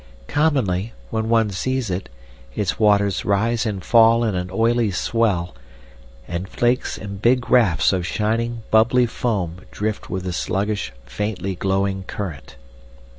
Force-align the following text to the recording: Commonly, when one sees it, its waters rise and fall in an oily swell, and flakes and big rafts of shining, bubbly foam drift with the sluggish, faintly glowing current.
Commonly, 0.27 0.93
when 1.11 1.29
one 1.29 1.51
sees 1.51 1.91
it, 1.91 2.09
its 2.55 2.79
waters 2.79 3.23
rise 3.23 3.67
and 3.67 3.85
fall 3.85 4.23
in 4.23 4.33
an 4.33 4.49
oily 4.51 4.89
swell, 4.89 5.53
and 6.27 6.49
flakes 6.49 6.97
and 6.97 7.21
big 7.21 7.51
rafts 7.51 7.93
of 7.93 8.03
shining, 8.07 8.63
bubbly 8.71 9.05
foam 9.05 9.61
drift 9.69 10.09
with 10.09 10.23
the 10.23 10.33
sluggish, 10.33 10.91
faintly 11.05 11.53
glowing 11.53 12.01
current. 12.05 12.55